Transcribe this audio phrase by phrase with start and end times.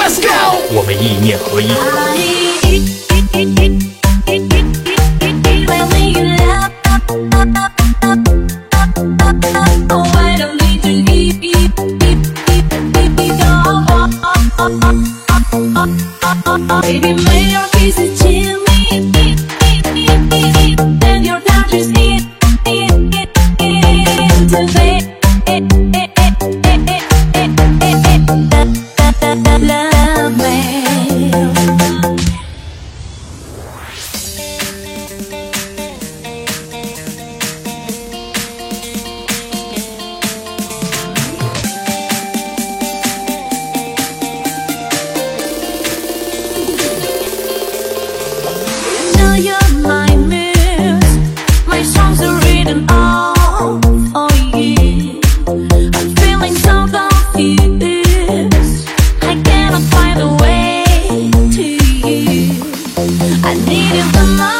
[0.00, 0.28] let's go
[0.74, 1.70] 我们意念合一。
[63.70, 64.59] need it the most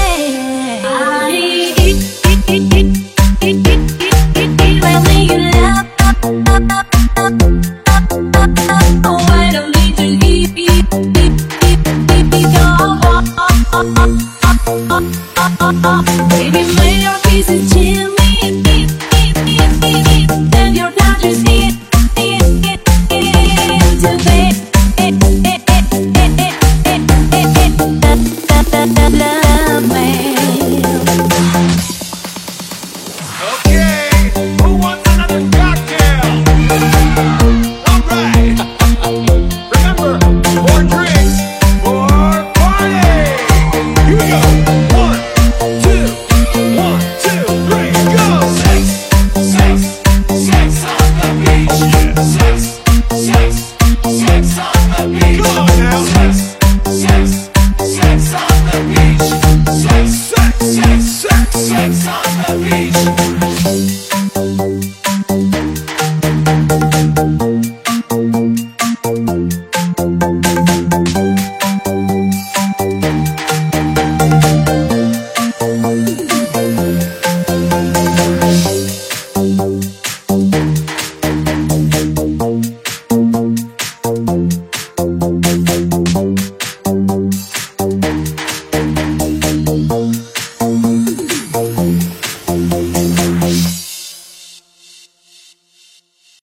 [54.03, 54.80] Sex on.